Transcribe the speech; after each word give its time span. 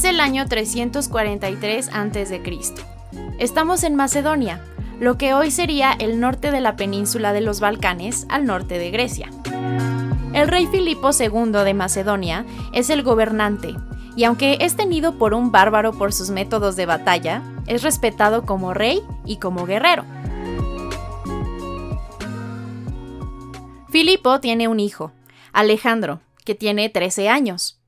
Es 0.00 0.06
el 0.06 0.20
año 0.20 0.46
343 0.48 1.90
a.C. 1.92 2.42
Estamos 3.38 3.84
en 3.84 3.96
Macedonia, 3.96 4.64
lo 4.98 5.18
que 5.18 5.34
hoy 5.34 5.50
sería 5.50 5.92
el 5.92 6.20
norte 6.20 6.50
de 6.50 6.62
la 6.62 6.74
península 6.74 7.34
de 7.34 7.42
los 7.42 7.60
Balcanes 7.60 8.24
al 8.30 8.46
norte 8.46 8.78
de 8.78 8.90
Grecia. 8.90 9.28
El 10.32 10.48
rey 10.48 10.66
Filipo 10.68 11.10
II 11.12 11.52
de 11.52 11.74
Macedonia 11.74 12.46
es 12.72 12.88
el 12.88 13.02
gobernante, 13.02 13.74
y 14.16 14.24
aunque 14.24 14.56
es 14.62 14.74
tenido 14.74 15.18
por 15.18 15.34
un 15.34 15.52
bárbaro 15.52 15.92
por 15.92 16.14
sus 16.14 16.30
métodos 16.30 16.76
de 16.76 16.86
batalla, 16.86 17.42
es 17.66 17.82
respetado 17.82 18.46
como 18.46 18.72
rey 18.72 19.02
y 19.26 19.36
como 19.36 19.66
guerrero. 19.66 20.06
Filipo 23.90 24.40
tiene 24.40 24.66
un 24.66 24.80
hijo, 24.80 25.12
Alejandro, 25.52 26.22
que 26.46 26.54
tiene 26.54 26.88
13 26.88 27.28
años. 27.28 27.79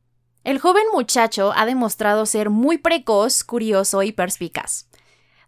El 0.45 0.59
joven 0.59 0.85
muchacho 0.93 1.53
ha 1.55 1.67
demostrado 1.67 2.27
ser 2.27 2.51
muy 2.51 2.79
precoz, 2.79 3.45
curioso 3.45 4.03
y 4.03 4.11
perspicaz. 4.11 4.89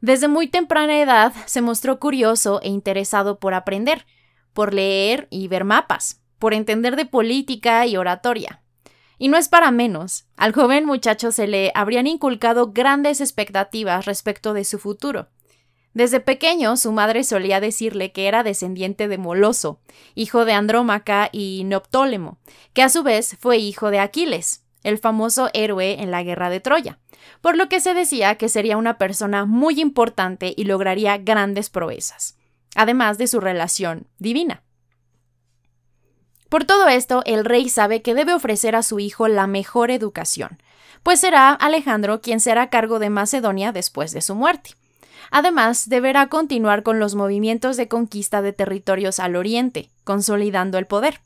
Desde 0.00 0.28
muy 0.28 0.46
temprana 0.46 1.00
edad 1.00 1.32
se 1.46 1.62
mostró 1.62 1.98
curioso 1.98 2.60
e 2.62 2.68
interesado 2.68 3.40
por 3.40 3.54
aprender, 3.54 4.06
por 4.52 4.72
leer 4.72 5.26
y 5.30 5.48
ver 5.48 5.64
mapas, 5.64 6.20
por 6.38 6.54
entender 6.54 6.94
de 6.94 7.06
política 7.06 7.86
y 7.86 7.96
oratoria. 7.96 8.62
Y 9.18 9.28
no 9.28 9.36
es 9.36 9.48
para 9.48 9.72
menos, 9.72 10.26
al 10.36 10.52
joven 10.52 10.84
muchacho 10.84 11.32
se 11.32 11.48
le 11.48 11.72
habrían 11.74 12.06
inculcado 12.06 12.72
grandes 12.72 13.20
expectativas 13.20 14.04
respecto 14.04 14.52
de 14.52 14.64
su 14.64 14.78
futuro. 14.78 15.28
Desde 15.92 16.20
pequeño 16.20 16.76
su 16.76 16.92
madre 16.92 17.24
solía 17.24 17.60
decirle 17.60 18.12
que 18.12 18.26
era 18.26 18.42
descendiente 18.42 19.08
de 19.08 19.18
Moloso, 19.18 19.80
hijo 20.14 20.44
de 20.44 20.52
Andrómaca 20.52 21.30
y 21.32 21.62
Neoptólemo, 21.64 22.38
que 22.72 22.82
a 22.82 22.88
su 22.88 23.02
vez 23.04 23.36
fue 23.40 23.58
hijo 23.58 23.90
de 23.90 24.00
Aquiles, 24.00 24.63
el 24.84 24.98
famoso 24.98 25.50
héroe 25.52 26.00
en 26.00 26.10
la 26.10 26.22
guerra 26.22 26.48
de 26.50 26.60
Troya 26.60 26.98
por 27.40 27.56
lo 27.56 27.68
que 27.68 27.80
se 27.80 27.94
decía 27.94 28.36
que 28.36 28.48
sería 28.48 28.76
una 28.76 28.98
persona 28.98 29.44
muy 29.44 29.80
importante 29.80 30.54
y 30.56 30.64
lograría 30.64 31.18
grandes 31.18 31.70
proezas, 31.70 32.36
además 32.74 33.18
de 33.18 33.26
su 33.26 33.40
relación 33.40 34.06
divina. 34.18 34.62
Por 36.48 36.64
todo 36.64 36.88
esto, 36.88 37.22
el 37.26 37.44
rey 37.44 37.68
sabe 37.68 38.02
que 38.02 38.14
debe 38.14 38.34
ofrecer 38.34 38.76
a 38.76 38.82
su 38.82 39.00
hijo 39.00 39.28
la 39.28 39.46
mejor 39.46 39.90
educación, 39.90 40.58
pues 41.02 41.20
será 41.20 41.52
Alejandro 41.52 42.20
quien 42.20 42.40
será 42.40 42.70
cargo 42.70 42.98
de 42.98 43.10
Macedonia 43.10 43.72
después 43.72 44.12
de 44.12 44.20
su 44.20 44.34
muerte. 44.34 44.70
Además, 45.30 45.88
deberá 45.88 46.28
continuar 46.28 46.82
con 46.82 47.00
los 47.00 47.14
movimientos 47.14 47.76
de 47.76 47.88
conquista 47.88 48.40
de 48.40 48.52
territorios 48.52 49.18
al 49.18 49.36
oriente, 49.36 49.90
consolidando 50.04 50.78
el 50.78 50.86
poder. 50.86 51.20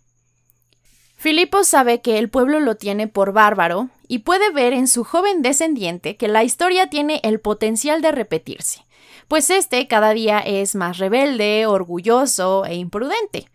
Filipo 1.18 1.64
sabe 1.64 2.00
que 2.00 2.16
el 2.18 2.30
pueblo 2.30 2.60
lo 2.60 2.76
tiene 2.76 3.08
por 3.08 3.32
bárbaro 3.32 3.88
y 4.06 4.20
puede 4.20 4.52
ver 4.52 4.72
en 4.72 4.86
su 4.86 5.02
joven 5.02 5.42
descendiente 5.42 6.16
que 6.16 6.28
la 6.28 6.44
historia 6.44 6.90
tiene 6.90 7.20
el 7.24 7.40
potencial 7.40 8.00
de 8.00 8.12
repetirse, 8.12 8.86
pues 9.26 9.50
este 9.50 9.88
cada 9.88 10.10
día 10.10 10.38
es 10.38 10.76
más 10.76 10.98
rebelde, 10.98 11.66
orgulloso 11.66 12.64
e 12.66 12.76
imprudente. 12.76 13.50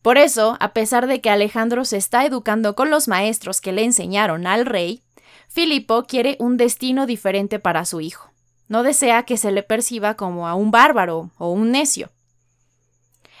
Por 0.00 0.16
eso, 0.16 0.56
a 0.60 0.72
pesar 0.72 1.06
de 1.06 1.20
que 1.20 1.28
Alejandro 1.28 1.84
se 1.84 1.98
está 1.98 2.24
educando 2.24 2.74
con 2.74 2.88
los 2.88 3.06
maestros 3.06 3.60
que 3.60 3.72
le 3.72 3.84
enseñaron 3.84 4.46
al 4.46 4.64
rey, 4.64 5.02
Filipo 5.48 6.04
quiere 6.04 6.38
un 6.40 6.56
destino 6.56 7.04
diferente 7.04 7.58
para 7.58 7.84
su 7.84 8.00
hijo. 8.00 8.30
No 8.66 8.82
desea 8.82 9.24
que 9.24 9.36
se 9.36 9.52
le 9.52 9.62
perciba 9.62 10.14
como 10.14 10.48
a 10.48 10.54
un 10.54 10.70
bárbaro 10.70 11.32
o 11.36 11.50
un 11.50 11.70
necio. 11.70 12.13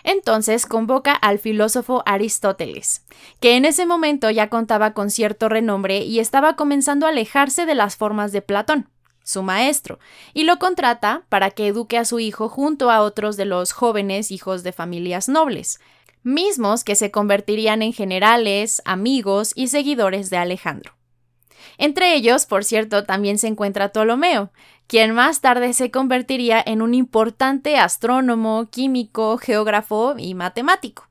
Entonces 0.04 0.66
convoca 0.66 1.12
al 1.12 1.38
filósofo 1.38 2.02
Aristóteles, 2.06 3.04
que 3.40 3.56
en 3.56 3.64
ese 3.64 3.86
momento 3.86 4.30
ya 4.30 4.50
contaba 4.50 4.92
con 4.92 5.10
cierto 5.10 5.48
renombre 5.48 5.98
y 5.98 6.20
estaba 6.20 6.56
comenzando 6.56 7.06
a 7.06 7.08
alejarse 7.08 7.66
de 7.66 7.74
las 7.74 7.96
formas 7.96 8.30
de 8.30 8.42
Platón, 8.42 8.90
su 9.24 9.42
maestro, 9.42 9.98
y 10.34 10.44
lo 10.44 10.58
contrata 10.58 11.24
para 11.30 11.50
que 11.50 11.66
eduque 11.66 11.96
a 11.96 12.04
su 12.04 12.20
hijo 12.20 12.50
junto 12.50 12.90
a 12.90 13.00
otros 13.00 13.38
de 13.38 13.46
los 13.46 13.72
jóvenes 13.72 14.30
hijos 14.30 14.62
de 14.62 14.72
familias 14.72 15.28
nobles, 15.28 15.80
mismos 16.22 16.84
que 16.84 16.96
se 16.96 17.10
convertirían 17.10 17.80
en 17.80 17.94
generales, 17.94 18.82
amigos 18.84 19.52
y 19.54 19.68
seguidores 19.68 20.28
de 20.28 20.36
Alejandro. 20.36 20.92
Entre 21.78 22.14
ellos, 22.14 22.46
por 22.46 22.64
cierto, 22.64 23.04
también 23.04 23.38
se 23.38 23.48
encuentra 23.48 23.90
Ptolomeo, 23.90 24.50
quien 24.86 25.12
más 25.12 25.40
tarde 25.40 25.72
se 25.72 25.90
convertiría 25.90 26.62
en 26.64 26.82
un 26.82 26.94
importante 26.94 27.78
astrónomo, 27.78 28.68
químico, 28.70 29.38
geógrafo 29.38 30.14
y 30.18 30.34
matemático. 30.34 31.08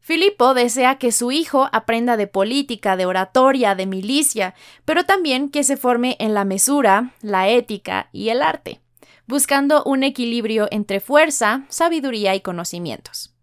Filipo 0.00 0.52
desea 0.52 0.98
que 0.98 1.12
su 1.12 1.32
hijo 1.32 1.70
aprenda 1.72 2.18
de 2.18 2.26
política, 2.26 2.94
de 2.94 3.06
oratoria, 3.06 3.74
de 3.74 3.86
milicia, 3.86 4.54
pero 4.84 5.04
también 5.04 5.48
que 5.48 5.64
se 5.64 5.78
forme 5.78 6.16
en 6.20 6.34
la 6.34 6.44
mesura, 6.44 7.14
la 7.22 7.48
ética 7.48 8.10
y 8.12 8.28
el 8.28 8.42
arte, 8.42 8.82
buscando 9.26 9.82
un 9.84 10.02
equilibrio 10.02 10.68
entre 10.70 11.00
fuerza, 11.00 11.64
sabiduría 11.70 12.34
y 12.34 12.42
conocimientos. 12.42 13.33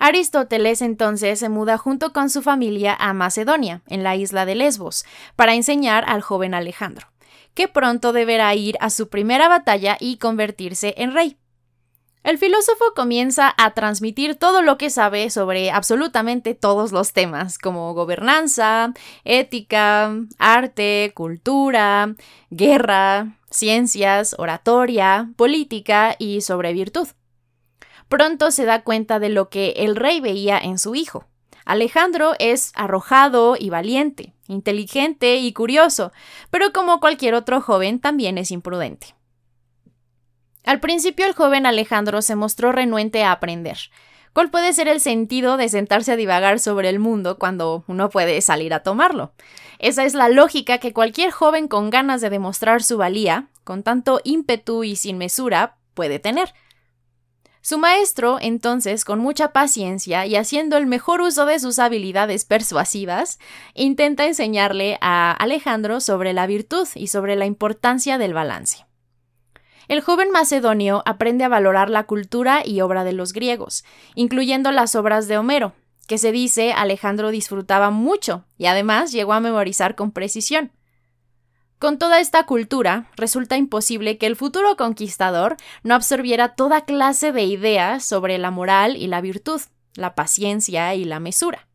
Aristóteles 0.00 0.80
entonces 0.80 1.38
se 1.38 1.50
muda 1.50 1.76
junto 1.76 2.14
con 2.14 2.30
su 2.30 2.40
familia 2.40 2.96
a 2.98 3.12
Macedonia, 3.12 3.82
en 3.86 4.02
la 4.02 4.16
isla 4.16 4.46
de 4.46 4.54
Lesbos, 4.54 5.04
para 5.36 5.54
enseñar 5.54 6.04
al 6.08 6.22
joven 6.22 6.54
Alejandro, 6.54 7.08
que 7.52 7.68
pronto 7.68 8.14
deberá 8.14 8.54
ir 8.54 8.78
a 8.80 8.88
su 8.88 9.10
primera 9.10 9.46
batalla 9.46 9.98
y 10.00 10.16
convertirse 10.16 10.94
en 10.96 11.12
rey. 11.12 11.36
El 12.22 12.38
filósofo 12.38 12.84
comienza 12.96 13.54
a 13.58 13.72
transmitir 13.72 14.36
todo 14.36 14.62
lo 14.62 14.78
que 14.78 14.88
sabe 14.88 15.28
sobre 15.28 15.70
absolutamente 15.70 16.54
todos 16.54 16.92
los 16.92 17.12
temas, 17.12 17.58
como 17.58 17.92
gobernanza, 17.92 18.94
ética, 19.24 20.14
arte, 20.38 21.12
cultura, 21.14 22.14
guerra, 22.48 23.36
ciencias, 23.50 24.34
oratoria, 24.38 25.28
política 25.36 26.16
y 26.18 26.40
sobre 26.40 26.72
virtud 26.72 27.08
pronto 28.10 28.50
se 28.50 28.66
da 28.66 28.82
cuenta 28.82 29.18
de 29.20 29.30
lo 29.30 29.48
que 29.48 29.70
el 29.76 29.96
rey 29.96 30.20
veía 30.20 30.58
en 30.58 30.78
su 30.78 30.94
hijo. 30.94 31.24
Alejandro 31.64 32.34
es 32.40 32.72
arrojado 32.74 33.56
y 33.58 33.70
valiente, 33.70 34.34
inteligente 34.48 35.36
y 35.36 35.52
curioso, 35.52 36.12
pero 36.50 36.72
como 36.72 36.98
cualquier 36.98 37.34
otro 37.34 37.60
joven 37.60 38.00
también 38.00 38.36
es 38.36 38.50
imprudente. 38.50 39.14
Al 40.64 40.80
principio 40.80 41.24
el 41.24 41.34
joven 41.34 41.66
Alejandro 41.66 42.20
se 42.20 42.34
mostró 42.34 42.72
renuente 42.72 43.22
a 43.22 43.30
aprender. 43.30 43.78
¿Cuál 44.32 44.50
puede 44.50 44.72
ser 44.72 44.88
el 44.88 45.00
sentido 45.00 45.56
de 45.56 45.68
sentarse 45.68 46.12
a 46.12 46.16
divagar 46.16 46.58
sobre 46.58 46.88
el 46.88 46.98
mundo 46.98 47.38
cuando 47.38 47.84
uno 47.86 48.10
puede 48.10 48.40
salir 48.40 48.74
a 48.74 48.82
tomarlo? 48.82 49.32
Esa 49.78 50.04
es 50.04 50.14
la 50.14 50.28
lógica 50.28 50.78
que 50.78 50.92
cualquier 50.92 51.30
joven 51.30 51.68
con 51.68 51.90
ganas 51.90 52.20
de 52.20 52.30
demostrar 52.30 52.82
su 52.82 52.96
valía, 52.96 53.48
con 53.62 53.84
tanto 53.84 54.20
ímpetu 54.24 54.82
y 54.82 54.96
sin 54.96 55.16
mesura, 55.16 55.76
puede 55.94 56.18
tener. 56.18 56.52
Su 57.62 57.76
maestro, 57.76 58.38
entonces, 58.40 59.04
con 59.04 59.18
mucha 59.18 59.52
paciencia 59.52 60.24
y 60.24 60.36
haciendo 60.36 60.78
el 60.78 60.86
mejor 60.86 61.20
uso 61.20 61.44
de 61.44 61.58
sus 61.58 61.78
habilidades 61.78 62.46
persuasivas, 62.46 63.38
intenta 63.74 64.26
enseñarle 64.26 64.96
a 65.02 65.32
Alejandro 65.32 66.00
sobre 66.00 66.32
la 66.32 66.46
virtud 66.46 66.88
y 66.94 67.08
sobre 67.08 67.36
la 67.36 67.44
importancia 67.44 68.16
del 68.16 68.32
balance. 68.32 68.86
El 69.88 70.00
joven 70.00 70.30
macedonio 70.30 71.02
aprende 71.04 71.44
a 71.44 71.48
valorar 71.48 71.90
la 71.90 72.04
cultura 72.04 72.62
y 72.64 72.80
obra 72.80 73.04
de 73.04 73.12
los 73.12 73.32
griegos, 73.32 73.84
incluyendo 74.14 74.70
las 74.70 74.94
obras 74.94 75.28
de 75.28 75.36
Homero, 75.36 75.74
que 76.06 76.16
se 76.16 76.32
dice 76.32 76.72
Alejandro 76.72 77.30
disfrutaba 77.30 77.90
mucho 77.90 78.44
y 78.56 78.66
además 78.66 79.12
llegó 79.12 79.32
a 79.32 79.40
memorizar 79.40 79.96
con 79.96 80.12
precisión. 80.12 80.72
Con 81.80 81.98
toda 81.98 82.20
esta 82.20 82.44
cultura, 82.44 83.06
resulta 83.16 83.56
imposible 83.56 84.18
que 84.18 84.26
el 84.26 84.36
futuro 84.36 84.76
conquistador 84.76 85.56
no 85.82 85.94
absorbiera 85.94 86.54
toda 86.54 86.84
clase 86.84 87.32
de 87.32 87.44
ideas 87.44 88.04
sobre 88.04 88.36
la 88.36 88.50
moral 88.50 88.98
y 88.98 89.06
la 89.06 89.22
virtud, 89.22 89.62
la 89.94 90.14
paciencia 90.14 90.94
y 90.94 91.06
la 91.06 91.20
mesura. 91.20 91.68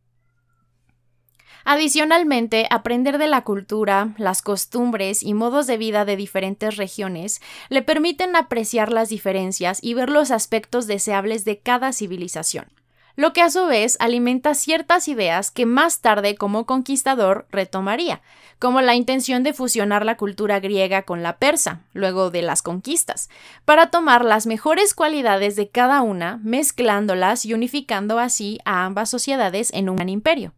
Adicionalmente, 1.63 2.68
aprender 2.69 3.18
de 3.18 3.25
la 3.25 3.44
cultura, 3.44 4.13
las 4.19 4.44
costumbres 4.44 5.24
y 5.24 5.34
modos 5.34 5.66
de 5.66 5.78
vida 5.78 6.06
de 6.06 6.18
diferentes 6.18 6.78
regiones 6.78 7.42
le 7.69 7.81
permiten 7.81 8.36
apreciar 8.36 8.94
las 8.94 9.10
diferencias 9.10 9.80
y 9.81 9.96
ver 9.96 10.12
los 10.12 10.30
aspectos 10.30 10.86
deseables 10.86 11.46
de 11.46 11.62
cada 11.62 11.92
civilización 11.94 12.68
lo 13.15 13.33
que 13.33 13.41
a 13.41 13.50
su 13.50 13.65
vez 13.65 13.97
alimenta 14.00 14.53
ciertas 14.53 15.07
ideas 15.07 15.51
que 15.51 15.65
más 15.65 16.01
tarde 16.01 16.35
como 16.35 16.65
conquistador 16.65 17.47
retomaría, 17.50 18.21
como 18.59 18.81
la 18.81 18.95
intención 18.95 19.44
de 19.44 19.53
fusionar 19.53 20.06
la 20.06 20.17
cultura 20.17 20.59
griega 20.59 21.03
con 21.03 21.23
la 21.23 21.38
persa, 21.38 21.81
luego 21.94 22.31
de 22.31 22.41
las 22.41 22.62
conquistas, 22.62 23.29
para 23.63 23.89
tomar 23.89 24.23
las 24.23 24.47
mejores 24.47 24.94
cualidades 24.94 25.56
de 25.56 25.69
cada 25.69 26.01
una, 26.01 26.39
mezclándolas 26.44 27.45
y 27.45 27.53
unificando 27.53 28.19
así 28.19 28.59
a 28.65 28.85
ambas 28.85 29.09
sociedades 29.09 29.71
en 29.73 29.89
un 29.89 29.97
gran 29.97 30.09
imperio. 30.09 30.53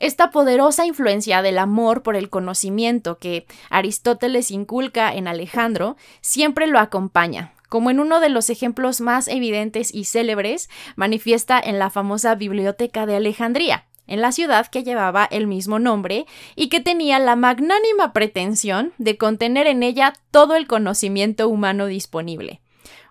Esta 0.00 0.30
poderosa 0.30 0.86
influencia 0.86 1.42
del 1.42 1.58
amor 1.58 2.02
por 2.02 2.16
el 2.16 2.30
conocimiento 2.30 3.18
que 3.18 3.46
Aristóteles 3.68 4.50
inculca 4.50 5.12
en 5.12 5.28
Alejandro 5.28 5.96
siempre 6.22 6.66
lo 6.66 6.78
acompaña, 6.78 7.52
como 7.70 7.90
en 7.90 8.00
uno 8.00 8.20
de 8.20 8.28
los 8.28 8.50
ejemplos 8.50 9.00
más 9.00 9.28
evidentes 9.28 9.94
y 9.94 10.04
célebres 10.04 10.68
manifiesta 10.96 11.58
en 11.58 11.78
la 11.78 11.88
famosa 11.88 12.34
Biblioteca 12.34 13.06
de 13.06 13.16
Alejandría, 13.16 13.86
en 14.06 14.20
la 14.20 14.32
ciudad 14.32 14.66
que 14.66 14.82
llevaba 14.82 15.24
el 15.24 15.46
mismo 15.46 15.78
nombre 15.78 16.26
y 16.56 16.68
que 16.68 16.80
tenía 16.80 17.18
la 17.20 17.36
magnánima 17.36 18.12
pretensión 18.12 18.92
de 18.98 19.16
contener 19.16 19.68
en 19.68 19.82
ella 19.82 20.12
todo 20.32 20.56
el 20.56 20.66
conocimiento 20.66 21.48
humano 21.48 21.86
disponible. 21.86 22.60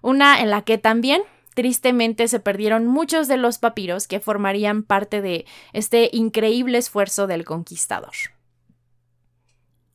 Una 0.02 0.42
en 0.42 0.50
la 0.50 0.62
que 0.62 0.78
también 0.78 1.24
tristemente 1.56 2.28
se 2.28 2.40
perdieron 2.42 2.86
muchos 2.86 3.30
de 3.30 3.38
los 3.38 3.60
papiros 3.60 4.08
que 4.08 4.20
formarían 4.20 4.84
parte 4.84 5.22
de 5.22 5.46
este 5.72 6.10
increíble 6.12 6.78
esfuerzo 6.78 7.28
del 7.28 7.46
conquistador. 7.46 8.14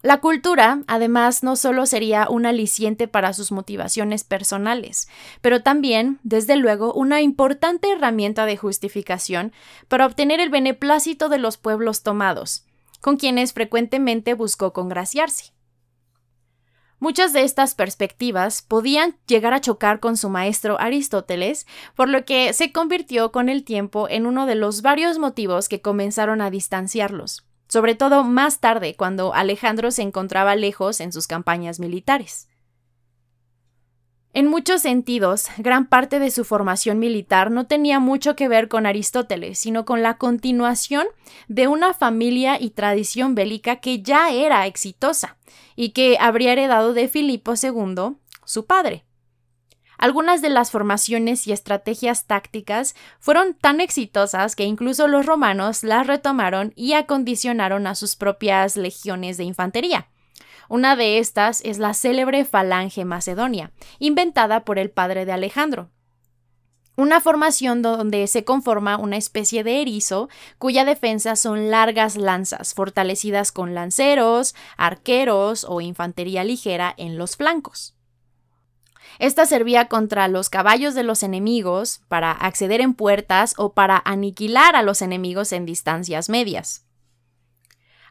La 0.05 0.21
cultura, 0.21 0.83
además, 0.87 1.43
no 1.43 1.57
solo 1.57 1.87
sería 1.87 2.29
un 2.29 2.45
aliciente 2.45 3.09
para 3.09 3.33
sus 3.33 3.51
motivaciones 3.53 4.23
personales, 4.23 5.09
pero 5.41 5.63
también, 5.63 6.21
desde 6.23 6.57
luego, 6.57 6.93
una 6.93 7.23
importante 7.23 7.91
herramienta 7.91 8.45
de 8.45 8.59
justificación 8.59 9.55
para 9.89 10.05
obtener 10.05 10.41
el 10.41 10.51
beneplácito 10.51 11.31
de 11.31 11.39
los 11.39 11.57
pueblos 11.57 12.03
tomados, 12.03 12.67
con 13.01 13.17
quienes 13.17 13.55
frecuentemente 13.55 14.35
buscó 14.35 14.75
congraciarse. 14.75 15.55
Muchas 16.99 17.33
de 17.33 17.45
estas 17.45 17.75
perspectivas 17.75 18.61
podían 18.61 19.17
llegar 19.27 19.55
a 19.55 19.63
chocar 19.63 20.01
con 20.01 20.19
su 20.19 20.29
maestro 20.29 20.79
Aristóteles, 20.79 21.67
por 21.97 22.11
lo 22.11 22.27
que 22.27 22.53
se 22.53 22.73
convirtió 22.73 23.33
con 23.33 23.49
el 23.49 23.65
tiempo 23.65 24.07
en 24.11 24.27
uno 24.27 24.45
de 24.45 24.55
los 24.55 24.83
varios 24.83 25.17
motivos 25.19 25.71
que 25.71 25.81
comenzaron 25.81 26.43
a 26.43 26.51
distanciarlos 26.51 27.47
sobre 27.75 27.97
todo 27.97 28.23
más 28.23 28.61
tarde, 28.61 28.95
cuando 28.95 29.35
Alejandro 29.35 29.91
se 29.91 30.03
encontraba 30.03 30.55
lejos 30.55 31.01
en 31.01 31.13
sus 31.13 31.27
campañas 31.27 31.81
militares. 31.81 32.49
En 34.33 34.47
muchos 34.47 34.83
sentidos, 34.83 35.49
gran 35.59 35.89
parte 35.89 36.21
de 36.21 36.31
su 36.31 36.45
formación 36.45 37.01
militar 37.01 37.51
no 37.51 37.67
tenía 37.67 37.99
mucho 37.99 38.37
que 38.37 38.47
ver 38.47 38.69
con 38.69 38.87
Aristóteles, 38.87 39.59
sino 39.59 39.85
con 39.85 40.03
la 40.05 40.19
continuación 40.19 41.09
de 41.49 41.67
una 41.67 41.95
familia 41.95 42.61
y 42.61 42.71
tradición 42.71 43.35
bélica 43.35 43.81
que 43.81 44.03
ya 44.03 44.31
era 44.31 44.69
exitosa 44.69 45.37
y 45.75 45.89
que 45.89 46.17
habría 46.21 46.53
heredado 46.53 46.95
de 46.95 47.09
Filipo 47.09 47.55
II, 47.61 48.19
su 48.45 48.67
padre. 48.67 49.05
Algunas 49.99 50.43
de 50.43 50.51
las 50.51 50.71
formaciones 50.71 51.47
y 51.47 51.53
estrategias 51.53 52.27
tácticas 52.27 52.95
fueron 53.21 53.55
tan 53.55 53.81
exitosas 53.81 54.57
que 54.57 54.65
incluso 54.65 55.09
los 55.09 55.27
romanos 55.27 55.85
las 55.85 56.07
retomaron 56.07 56.73
y 56.77 56.95
acondicionaron 56.95 57.87
a 57.87 57.95
sus 57.95 58.17
propias 58.17 58.77
legiones 58.77 59.37
de 59.37 59.45
infantería. 59.45 60.09
Una 60.69 60.97
de 60.97 61.19
estas 61.19 61.61
es 61.65 61.79
la 61.79 61.95
célebre 61.95 62.45
Falange 62.45 63.05
Macedonia, 63.05 63.73
inventada 63.99 64.65
por 64.65 64.79
el 64.79 64.91
padre 64.91 65.27
de 65.27 65.33
Alejandro. 65.33 65.91
Una 66.97 67.21
formación 67.21 67.83
donde 67.83 68.27
se 68.29 68.45
conforma 68.45 68.99
una 68.99 69.17
especie 69.17 69.65
de 69.65 69.83
erizo 69.83 70.29
cuya 70.59 70.85
defensa 70.85 71.35
son 71.35 71.71
largas 71.71 72.17
lanzas 72.17 72.73
fortalecidas 72.73 73.51
con 73.51 73.75
lanceros, 73.75 74.55
arqueros 74.77 75.67
o 75.69 75.81
infantería 75.81 76.45
ligera 76.45 76.95
en 76.97 77.19
los 77.19 77.37
flancos. 77.37 77.97
Esta 79.19 79.47
servía 79.47 79.89
contra 79.89 80.29
los 80.29 80.51
caballos 80.51 80.95
de 80.95 81.03
los 81.03 81.23
enemigos, 81.23 82.03
para 82.09 82.33
acceder 82.33 82.81
en 82.81 82.95
puertas 82.95 83.55
o 83.57 83.73
para 83.73 84.01
aniquilar 84.05 84.77
a 84.77 84.83
los 84.83 85.03
enemigos 85.03 85.53
en 85.53 85.67
distancias 85.67 86.29
medias. 86.29 86.85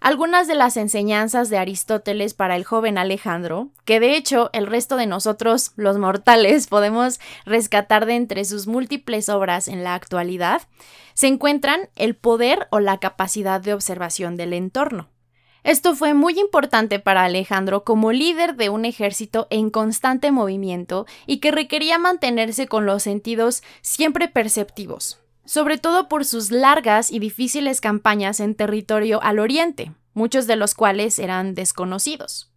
Algunas 0.03 0.47
de 0.47 0.55
las 0.55 0.75
enseñanzas 0.75 1.49
de 1.49 1.57
Aristóteles 1.57 2.33
para 2.33 2.57
el 2.57 2.65
joven 2.65 2.97
Alejandro, 2.97 3.69
que 3.85 4.01
de 4.01 4.17
hecho 4.17 4.49
el 4.51 4.67
resto 4.67 4.97
de 4.97 5.05
nosotros, 5.05 5.71
los 5.77 5.97
mortales, 5.97 6.67
podemos 6.69 7.21
rescatar 7.45 8.05
de 8.05 8.15
entre 8.15 8.43
sus 8.43 8.67
múltiples 8.67 9.29
obras 9.29 9.69
en 9.69 9.85
la 9.85 9.95
actualidad, 9.95 10.63
se 11.13 11.27
encuentran 11.27 11.87
el 11.95 12.17
poder 12.17 12.67
o 12.69 12.81
la 12.81 12.97
capacidad 12.99 13.61
de 13.61 13.73
observación 13.73 14.35
del 14.35 14.51
entorno. 14.51 15.12
Esto 15.63 15.95
fue 15.95 16.13
muy 16.13 16.39
importante 16.39 16.99
para 16.99 17.23
Alejandro 17.23 17.85
como 17.85 18.11
líder 18.11 18.55
de 18.55 18.69
un 18.69 18.83
ejército 18.83 19.47
en 19.49 19.69
constante 19.69 20.29
movimiento 20.31 21.05
y 21.25 21.37
que 21.37 21.51
requería 21.51 21.97
mantenerse 21.97 22.67
con 22.67 22.85
los 22.85 23.03
sentidos 23.03 23.63
siempre 23.81 24.27
perceptivos, 24.27 25.19
sobre 25.45 25.77
todo 25.77 26.09
por 26.09 26.25
sus 26.25 26.51
largas 26.51 27.11
y 27.11 27.19
difíciles 27.19 27.79
campañas 27.79 28.41
en 28.41 28.55
territorio 28.55 29.23
al 29.23 29.39
oriente, 29.39 29.93
muchos 30.13 30.47
de 30.47 30.57
los 30.57 30.75
cuales 30.75 31.17
eran 31.17 31.55
desconocidos. 31.55 32.52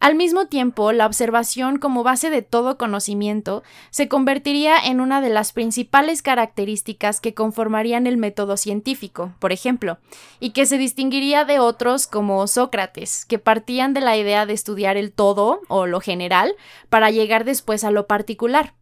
Al 0.00 0.14
mismo 0.14 0.46
tiempo, 0.46 0.92
la 0.92 1.04
observación 1.04 1.78
como 1.78 2.02
base 2.02 2.30
de 2.30 2.40
todo 2.40 2.78
conocimiento 2.78 3.62
se 3.90 4.08
convertiría 4.08 4.78
en 4.78 4.98
una 4.98 5.20
de 5.20 5.28
las 5.28 5.52
principales 5.52 6.22
características 6.22 7.20
que 7.20 7.34
conformarían 7.34 8.06
el 8.06 8.16
método 8.16 8.56
científico, 8.56 9.34
por 9.40 9.52
ejemplo, 9.52 9.98
y 10.40 10.52
que 10.52 10.64
se 10.64 10.78
distinguiría 10.78 11.44
de 11.44 11.58
otros 11.58 12.06
como 12.06 12.46
Sócrates, 12.46 13.26
que 13.26 13.38
partían 13.38 13.92
de 13.92 14.00
la 14.00 14.16
idea 14.16 14.46
de 14.46 14.54
estudiar 14.54 14.96
el 14.96 15.12
todo 15.12 15.60
o 15.68 15.84
lo 15.84 16.00
general 16.00 16.56
para 16.88 17.10
llegar 17.10 17.44
después 17.44 17.84
a 17.84 17.90
lo 17.90 18.06
particular. 18.06 18.72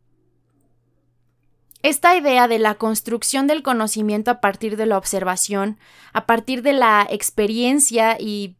Esta 1.82 2.17
idea 2.17 2.47
de 2.47 2.61
la 2.61 2.76
construcción 2.76 3.49
del 3.49 3.64
conocimiento 3.64 4.31
a 4.31 4.41
partir 4.41 4.76
de 4.76 4.87
la 4.87 4.97
observación, 4.97 5.79
a 6.12 6.26
partir 6.26 6.62
de 6.62 6.75
la 6.75 7.05
experiencia 7.11 8.17
y 8.21 8.55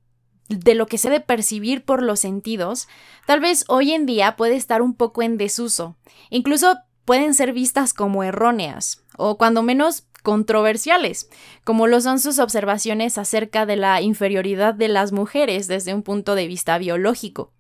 de 0.49 0.75
lo 0.75 0.87
que 0.87 0.99
se 0.99 1.11
debe 1.11 1.25
percibir 1.25 1.85
por 1.85 2.03
los 2.03 2.21
sentidos, 2.21 2.89
tal 3.27 3.41
vez 3.41 3.65
hoy 3.69 3.93
en 3.93 4.07
día 4.07 4.37
puede 4.37 4.57
estar 4.57 4.83
un 4.83 4.95
poco 4.95 5.23
en 5.23 5.37
desuso. 5.37 5.97
Incluso 6.31 6.79
pueden 7.05 7.35
ser 7.35 7.53
vistas 7.53 7.95
como 7.95 8.23
erróneas, 8.25 9.05
o 9.17 9.39
cuando 9.39 9.63
menos 9.63 10.05
controversiales, 10.23 11.29
como 11.65 11.87
lo 11.87 12.01
son 12.01 12.21
sus 12.21 12.39
observaciones 12.39 13.19
acerca 13.19 13.67
de 13.67 13.77
la 13.77 14.03
inferioridad 14.03 14.75
de 14.75 14.89
las 14.89 15.13
mujeres 15.13 15.69
desde 15.69 15.95
un 15.95 16.03
punto 16.03 16.35
de 16.35 16.47
vista 16.47 16.77
biológico. 16.79 17.53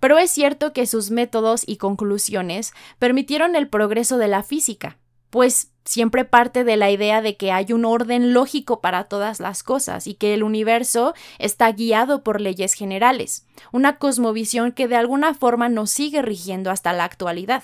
Pero 0.00 0.18
es 0.18 0.30
cierto 0.30 0.72
que 0.72 0.86
sus 0.86 1.10
métodos 1.10 1.64
y 1.66 1.76
conclusiones 1.76 2.72
permitieron 2.98 3.56
el 3.56 3.68
progreso 3.68 4.16
de 4.16 4.28
la 4.28 4.42
física, 4.42 4.98
pues 5.30 5.72
siempre 5.84 6.24
parte 6.24 6.64
de 6.64 6.76
la 6.76 6.90
idea 6.90 7.22
de 7.22 7.36
que 7.36 7.50
hay 7.50 7.72
un 7.72 7.84
orden 7.84 8.34
lógico 8.34 8.80
para 8.80 9.04
todas 9.04 9.40
las 9.40 9.62
cosas 9.62 10.06
y 10.06 10.14
que 10.14 10.34
el 10.34 10.42
universo 10.42 11.14
está 11.38 11.72
guiado 11.72 12.22
por 12.22 12.40
leyes 12.40 12.74
generales, 12.74 13.46
una 13.72 13.98
cosmovisión 13.98 14.72
que 14.72 14.86
de 14.86 14.96
alguna 14.96 15.34
forma 15.34 15.68
nos 15.68 15.90
sigue 15.90 16.22
rigiendo 16.22 16.70
hasta 16.70 16.92
la 16.92 17.04
actualidad. 17.04 17.62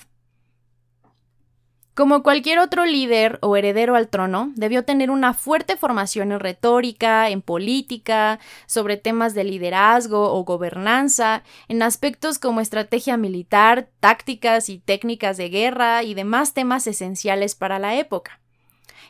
Como 1.94 2.24
cualquier 2.24 2.58
otro 2.58 2.86
líder 2.86 3.38
o 3.40 3.56
heredero 3.56 3.94
al 3.94 4.08
trono, 4.08 4.50
debió 4.56 4.84
tener 4.84 5.12
una 5.12 5.32
fuerte 5.32 5.76
formación 5.76 6.32
en 6.32 6.40
retórica, 6.40 7.30
en 7.30 7.40
política, 7.40 8.40
sobre 8.66 8.96
temas 8.96 9.32
de 9.32 9.44
liderazgo 9.44 10.32
o 10.34 10.42
gobernanza, 10.42 11.44
en 11.68 11.82
aspectos 11.82 12.40
como 12.40 12.60
estrategia 12.60 13.16
militar, 13.16 13.90
tácticas 14.00 14.70
y 14.70 14.80
técnicas 14.80 15.36
de 15.36 15.50
guerra 15.50 16.02
y 16.02 16.14
demás 16.14 16.52
temas 16.52 16.88
esenciales 16.88 17.54
para 17.54 17.78
la 17.78 17.94
época. 17.94 18.40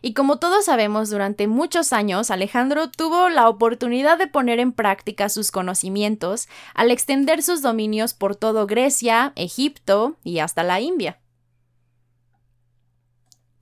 Y 0.03 0.13
como 0.13 0.39
todos 0.39 0.67
sabemos, 0.67 1.09
durante 1.09 1.47
muchos 1.47 1.95
años 1.95 2.31
Alejandro 2.31 2.91
tuvo 2.91 3.31
la 3.31 3.49
oportunidad 3.49 4.19
de 4.19 4.27
poner 4.27 4.61
en 4.61 4.73
práctica 4.73 5.31
sus 5.31 5.51
conocimientos 5.51 6.49
al 6.75 6.91
extender 6.91 7.43
sus 7.43 7.63
dominios 7.63 8.13
por 8.13 8.37
todo 8.37 8.67
Grecia, 8.67 9.33
Egipto 9.37 10.19
y 10.23 10.41
hasta 10.41 10.63
la 10.63 10.83
India. 10.83 11.19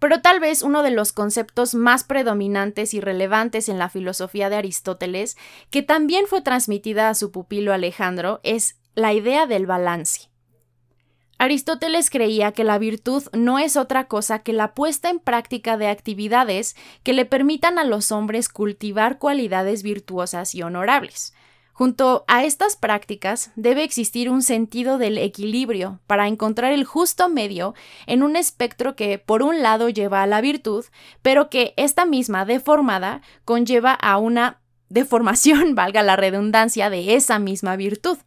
Pero 0.02 0.20
tal 0.20 0.40
vez 0.40 0.62
uno 0.62 0.82
de 0.82 0.90
los 0.90 1.12
conceptos 1.12 1.76
más 1.76 2.02
predominantes 2.02 2.92
y 2.92 3.00
relevantes 3.00 3.68
en 3.68 3.78
la 3.78 3.88
filosofía 3.88 4.50
de 4.50 4.56
Aristóteles, 4.56 5.36
que 5.70 5.82
también 5.82 6.26
fue 6.26 6.42
transmitida 6.42 7.08
a 7.08 7.14
su 7.14 7.30
pupilo 7.30 7.72
Alejandro, 7.72 8.40
es 8.42 8.80
la 8.96 9.12
idea 9.12 9.46
del 9.46 9.64
balance. 9.64 10.28
Aristóteles 11.38 12.10
creía 12.10 12.50
que 12.50 12.64
la 12.64 12.78
virtud 12.78 13.22
no 13.32 13.60
es 13.60 13.76
otra 13.76 14.08
cosa 14.08 14.40
que 14.40 14.52
la 14.52 14.74
puesta 14.74 15.08
en 15.08 15.20
práctica 15.20 15.76
de 15.76 15.86
actividades 15.86 16.74
que 17.04 17.12
le 17.12 17.24
permitan 17.24 17.78
a 17.78 17.84
los 17.84 18.10
hombres 18.10 18.48
cultivar 18.48 19.20
cualidades 19.20 19.84
virtuosas 19.84 20.52
y 20.56 20.62
honorables, 20.62 21.32
Junto 21.72 22.24
a 22.28 22.44
estas 22.44 22.76
prácticas 22.76 23.50
debe 23.56 23.82
existir 23.82 24.28
un 24.30 24.42
sentido 24.42 24.98
del 24.98 25.16
equilibrio 25.16 26.00
para 26.06 26.28
encontrar 26.28 26.72
el 26.72 26.84
justo 26.84 27.30
medio 27.30 27.74
en 28.06 28.22
un 28.22 28.36
espectro 28.36 28.94
que 28.94 29.18
por 29.18 29.42
un 29.42 29.62
lado 29.62 29.88
lleva 29.88 30.22
a 30.22 30.26
la 30.26 30.42
virtud, 30.42 30.84
pero 31.22 31.48
que 31.48 31.72
esta 31.78 32.04
misma 32.04 32.44
deformada 32.44 33.22
conlleva 33.46 33.94
a 33.94 34.18
una 34.18 34.60
deformación, 34.90 35.74
valga 35.74 36.02
la 36.02 36.16
redundancia, 36.16 36.90
de 36.90 37.14
esa 37.14 37.38
misma 37.38 37.76
virtud. 37.76 38.18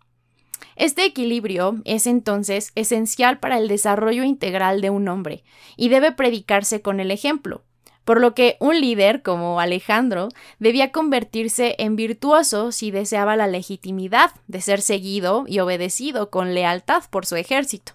Este 0.75 1.05
equilibrio 1.05 1.81
es 1.85 2.07
entonces 2.07 2.71
esencial 2.75 3.39
para 3.39 3.57
el 3.57 3.67
desarrollo 3.67 4.23
integral 4.23 4.81
de 4.81 4.89
un 4.89 5.07
hombre 5.07 5.43
y 5.77 5.89
debe 5.89 6.11
predicarse 6.11 6.81
con 6.81 6.99
el 6.99 7.11
ejemplo 7.11 7.63
por 8.05 8.21
lo 8.21 8.33
que 8.33 8.55
un 8.59 8.79
líder 8.79 9.23
como 9.23 9.59
Alejandro 9.59 10.29
debía 10.59 10.91
convertirse 10.91 11.75
en 11.79 11.95
virtuoso 11.95 12.71
si 12.71 12.91
deseaba 12.91 13.35
la 13.35 13.47
legitimidad 13.47 14.31
de 14.47 14.61
ser 14.61 14.81
seguido 14.81 15.43
y 15.47 15.59
obedecido 15.59 16.29
con 16.29 16.53
lealtad 16.53 17.03
por 17.09 17.25
su 17.25 17.35
ejército. 17.35 17.93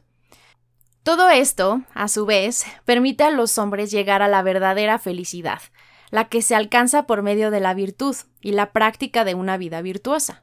Todo 1.02 1.30
esto, 1.30 1.82
a 1.94 2.08
su 2.08 2.26
vez, 2.26 2.66
permite 2.84 3.24
a 3.24 3.30
los 3.30 3.56
hombres 3.56 3.90
llegar 3.90 4.20
a 4.20 4.28
la 4.28 4.42
verdadera 4.42 4.98
felicidad, 4.98 5.62
la 6.10 6.28
que 6.28 6.42
se 6.42 6.54
alcanza 6.54 7.06
por 7.06 7.22
medio 7.22 7.50
de 7.50 7.60
la 7.60 7.72
virtud 7.72 8.16
y 8.42 8.52
la 8.52 8.72
práctica 8.72 9.24
de 9.24 9.34
una 9.34 9.56
vida 9.56 9.80
virtuosa. 9.80 10.42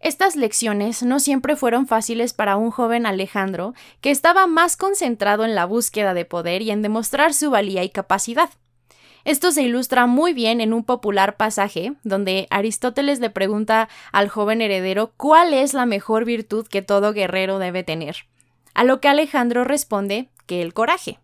Estas 0.00 0.34
lecciones 0.34 1.02
no 1.02 1.20
siempre 1.20 1.56
fueron 1.56 1.86
fáciles 1.86 2.32
para 2.32 2.56
un 2.56 2.70
joven 2.70 3.04
Alejandro 3.04 3.74
que 4.00 4.10
estaba 4.10 4.46
más 4.46 4.78
concentrado 4.78 5.44
en 5.44 5.54
la 5.54 5.66
búsqueda 5.66 6.14
de 6.14 6.24
poder 6.24 6.62
y 6.62 6.70
en 6.70 6.80
demostrar 6.80 7.34
su 7.34 7.50
valía 7.50 7.84
y 7.84 7.90
capacidad. 7.90 8.48
Esto 9.26 9.52
se 9.52 9.62
ilustra 9.62 10.06
muy 10.06 10.32
bien 10.32 10.62
en 10.62 10.72
un 10.72 10.84
popular 10.84 11.36
pasaje 11.36 11.92
donde 12.02 12.46
Aristóteles 12.48 13.20
le 13.20 13.28
pregunta 13.28 13.90
al 14.12 14.30
joven 14.30 14.62
heredero 14.62 15.12
cuál 15.18 15.52
es 15.52 15.74
la 15.74 15.84
mejor 15.84 16.24
virtud 16.24 16.66
que 16.66 16.80
todo 16.80 17.12
guerrero 17.12 17.58
debe 17.58 17.82
tener, 17.82 18.26
a 18.72 18.84
lo 18.84 19.02
que 19.02 19.08
Alejandro 19.08 19.64
responde 19.64 20.30
que 20.46 20.62
el 20.62 20.72
coraje. 20.72 21.18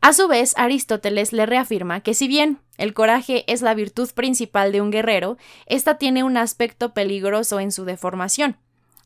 A 0.00 0.14
su 0.14 0.28
vez, 0.28 0.54
Aristóteles 0.56 1.34
le 1.34 1.44
reafirma 1.44 2.00
que 2.00 2.14
si 2.14 2.28
bien 2.28 2.60
el 2.78 2.94
coraje 2.94 3.44
es 3.52 3.60
la 3.60 3.74
virtud 3.74 4.08
principal 4.14 4.72
de 4.72 4.80
un 4.80 4.90
guerrero, 4.90 5.36
ésta 5.66 5.98
tiene 5.98 6.24
un 6.24 6.36
aspecto 6.36 6.94
peligroso 6.94 7.60
en 7.60 7.72
su 7.72 7.84
deformación, 7.84 8.56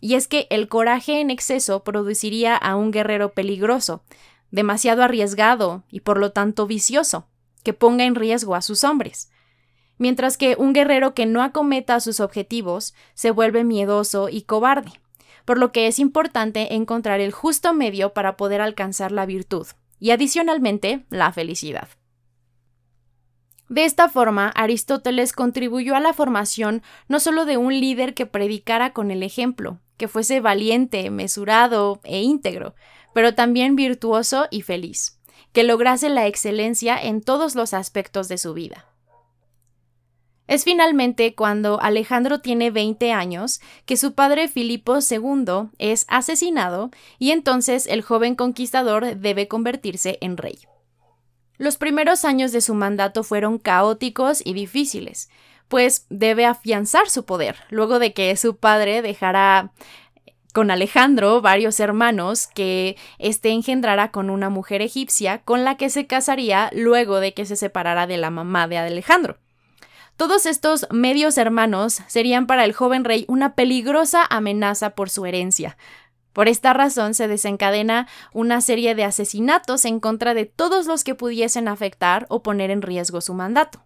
y 0.00 0.14
es 0.14 0.28
que 0.28 0.46
el 0.50 0.68
coraje 0.68 1.20
en 1.20 1.30
exceso 1.30 1.82
produciría 1.82 2.54
a 2.54 2.76
un 2.76 2.90
guerrero 2.90 3.32
peligroso, 3.32 4.04
demasiado 4.50 5.02
arriesgado 5.02 5.84
y 5.90 6.00
por 6.00 6.18
lo 6.18 6.32
tanto 6.32 6.66
vicioso, 6.66 7.26
que 7.62 7.72
ponga 7.72 8.04
en 8.04 8.14
riesgo 8.14 8.54
a 8.54 8.62
sus 8.62 8.84
hombres. 8.84 9.30
Mientras 9.96 10.36
que 10.36 10.56
un 10.58 10.72
guerrero 10.72 11.14
que 11.14 11.26
no 11.26 11.42
acometa 11.42 12.00
sus 12.00 12.20
objetivos 12.20 12.94
se 13.14 13.30
vuelve 13.30 13.64
miedoso 13.64 14.28
y 14.28 14.42
cobarde, 14.42 14.92
por 15.44 15.58
lo 15.58 15.72
que 15.72 15.86
es 15.86 15.98
importante 15.98 16.74
encontrar 16.74 17.20
el 17.20 17.32
justo 17.32 17.72
medio 17.72 18.12
para 18.12 18.36
poder 18.36 18.60
alcanzar 18.60 19.12
la 19.12 19.24
virtud 19.24 19.66
y 19.98 20.10
adicionalmente 20.10 21.06
la 21.08 21.32
felicidad. 21.32 21.88
De 23.72 23.86
esta 23.86 24.10
forma, 24.10 24.50
Aristóteles 24.50 25.32
contribuyó 25.32 25.96
a 25.96 26.00
la 26.00 26.12
formación 26.12 26.82
no 27.08 27.20
solo 27.20 27.46
de 27.46 27.56
un 27.56 27.72
líder 27.80 28.12
que 28.12 28.26
predicara 28.26 28.92
con 28.92 29.10
el 29.10 29.22
ejemplo, 29.22 29.80
que 29.96 30.08
fuese 30.08 30.40
valiente, 30.40 31.08
mesurado 31.08 31.98
e 32.04 32.20
íntegro, 32.20 32.74
pero 33.14 33.34
también 33.34 33.74
virtuoso 33.74 34.46
y 34.50 34.60
feliz, 34.60 35.18
que 35.54 35.62
lograse 35.62 36.10
la 36.10 36.26
excelencia 36.26 37.00
en 37.00 37.22
todos 37.22 37.54
los 37.54 37.72
aspectos 37.72 38.28
de 38.28 38.36
su 38.36 38.52
vida. 38.52 38.84
Es 40.48 40.64
finalmente 40.64 41.34
cuando 41.34 41.80
Alejandro 41.80 42.42
tiene 42.42 42.70
20 42.70 43.10
años 43.12 43.62
que 43.86 43.96
su 43.96 44.12
padre 44.12 44.48
Filipo 44.48 44.98
II 44.98 45.70
es 45.78 46.04
asesinado 46.08 46.90
y 47.18 47.30
entonces 47.30 47.86
el 47.86 48.02
joven 48.02 48.34
conquistador 48.34 49.16
debe 49.16 49.48
convertirse 49.48 50.18
en 50.20 50.36
rey. 50.36 50.58
Los 51.58 51.76
primeros 51.76 52.24
años 52.24 52.52
de 52.52 52.60
su 52.60 52.74
mandato 52.74 53.22
fueron 53.22 53.58
caóticos 53.58 54.42
y 54.44 54.54
difíciles, 54.54 55.30
pues 55.68 56.06
debe 56.10 56.46
afianzar 56.46 57.08
su 57.08 57.24
poder, 57.24 57.56
luego 57.70 57.98
de 57.98 58.12
que 58.12 58.36
su 58.36 58.56
padre 58.56 59.02
dejara 59.02 59.72
con 60.52 60.70
Alejandro 60.70 61.40
varios 61.40 61.80
hermanos 61.80 62.46
que 62.46 62.96
éste 63.18 63.50
engendrara 63.50 64.10
con 64.10 64.30
una 64.30 64.50
mujer 64.50 64.82
egipcia 64.82 65.38
con 65.38 65.64
la 65.64 65.76
que 65.76 65.90
se 65.90 66.06
casaría 66.06 66.70
luego 66.74 67.20
de 67.20 67.32
que 67.32 67.46
se 67.46 67.56
separara 67.56 68.06
de 68.06 68.18
la 68.18 68.30
mamá 68.30 68.68
de 68.68 68.78
Alejandro. 68.78 69.38
Todos 70.16 70.44
estos 70.44 70.86
medios 70.90 71.38
hermanos 71.38 72.02
serían 72.06 72.46
para 72.46 72.64
el 72.64 72.74
joven 72.74 73.04
rey 73.04 73.24
una 73.28 73.54
peligrosa 73.54 74.26
amenaza 74.28 74.90
por 74.90 75.08
su 75.08 75.24
herencia. 75.24 75.78
Por 76.32 76.48
esta 76.48 76.72
razón 76.72 77.14
se 77.14 77.28
desencadena 77.28 78.08
una 78.32 78.60
serie 78.60 78.94
de 78.94 79.04
asesinatos 79.04 79.84
en 79.84 80.00
contra 80.00 80.34
de 80.34 80.46
todos 80.46 80.86
los 80.86 81.04
que 81.04 81.14
pudiesen 81.14 81.68
afectar 81.68 82.26
o 82.28 82.42
poner 82.42 82.70
en 82.70 82.82
riesgo 82.82 83.20
su 83.20 83.34
mandato. 83.34 83.84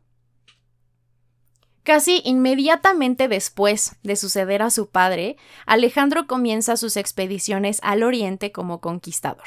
Casi 1.87 2.21
inmediatamente 2.25 3.29
después 3.29 3.95
de 4.03 4.17
suceder 4.17 4.61
a 4.61 4.71
su 4.71 4.89
padre, 4.89 5.37
Alejandro 5.67 6.27
comienza 6.27 6.77
sus 6.77 6.97
expediciones 6.97 7.79
al 7.85 8.03
oriente 8.03 8.51
como 8.51 8.81
conquistador, 8.81 9.47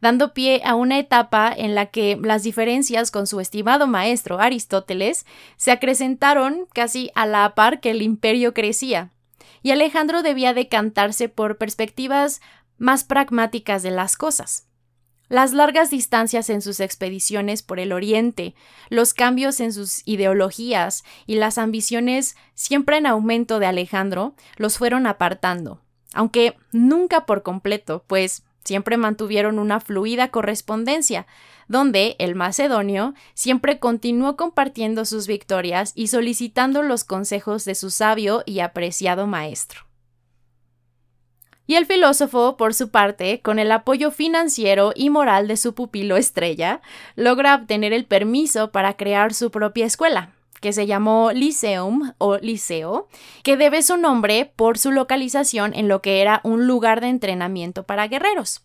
dando 0.00 0.32
pie 0.32 0.62
a 0.64 0.76
una 0.76 1.00
etapa 1.00 1.52
en 1.52 1.74
la 1.74 1.86
que 1.86 2.16
las 2.22 2.44
diferencias 2.44 3.10
con 3.10 3.26
su 3.26 3.40
estimado 3.40 3.88
maestro 3.88 4.38
Aristóteles 4.38 5.26
se 5.56 5.72
acrecentaron 5.72 6.68
casi 6.72 7.10
a 7.16 7.26
la 7.26 7.52
par 7.56 7.80
que 7.80 7.90
el 7.90 8.02
imperio 8.02 8.54
crecía, 8.54 9.10
y 9.62 9.70
Alejandro 9.70 10.22
debía 10.22 10.54
decantarse 10.54 11.28
por 11.28 11.58
perspectivas 11.58 12.40
más 12.78 13.04
pragmáticas 13.04 13.82
de 13.82 13.90
las 13.90 14.16
cosas. 14.16 14.66
Las 15.28 15.54
largas 15.54 15.88
distancias 15.88 16.50
en 16.50 16.60
sus 16.60 16.78
expediciones 16.80 17.62
por 17.62 17.80
el 17.80 17.92
Oriente, 17.92 18.54
los 18.90 19.14
cambios 19.14 19.60
en 19.60 19.72
sus 19.72 20.06
ideologías 20.06 21.04
y 21.26 21.36
las 21.36 21.56
ambiciones 21.56 22.36
siempre 22.54 22.98
en 22.98 23.06
aumento 23.06 23.58
de 23.58 23.66
Alejandro 23.66 24.34
los 24.56 24.76
fueron 24.76 25.06
apartando, 25.06 25.80
aunque 26.12 26.58
nunca 26.70 27.24
por 27.24 27.42
completo, 27.42 28.04
pues 28.06 28.44
siempre 28.64 28.96
mantuvieron 28.96 29.58
una 29.58 29.80
fluida 29.80 30.28
correspondencia, 30.28 31.26
donde 31.68 32.16
el 32.18 32.34
macedonio 32.34 33.14
siempre 33.34 33.78
continuó 33.78 34.36
compartiendo 34.36 35.04
sus 35.04 35.26
victorias 35.26 35.92
y 35.94 36.08
solicitando 36.08 36.82
los 36.82 37.04
consejos 37.04 37.64
de 37.64 37.74
su 37.74 37.90
sabio 37.90 38.42
y 38.46 38.60
apreciado 38.60 39.26
maestro. 39.26 39.82
Y 41.66 41.76
el 41.76 41.86
filósofo, 41.86 42.56
por 42.56 42.74
su 42.74 42.90
parte, 42.90 43.40
con 43.40 43.58
el 43.58 43.70
apoyo 43.70 44.10
financiero 44.10 44.92
y 44.94 45.10
moral 45.10 45.48
de 45.48 45.56
su 45.56 45.74
pupilo 45.74 46.16
estrella, 46.16 46.82
logra 47.14 47.54
obtener 47.54 47.92
el 47.92 48.04
permiso 48.04 48.72
para 48.72 48.96
crear 48.96 49.32
su 49.32 49.50
propia 49.50 49.86
escuela, 49.86 50.32
que 50.62 50.72
se 50.72 50.86
llamó 50.86 51.32
Lyceum 51.32 52.12
o 52.16 52.38
Liceo, 52.38 53.08
que 53.42 53.58
debe 53.58 53.82
su 53.82 53.98
nombre 53.98 54.50
por 54.56 54.78
su 54.78 54.92
localización 54.92 55.74
en 55.74 55.88
lo 55.88 56.00
que 56.00 56.22
era 56.22 56.40
un 56.44 56.66
lugar 56.66 57.02
de 57.02 57.08
entrenamiento 57.08 57.82
para 57.82 58.06
guerreros. 58.06 58.64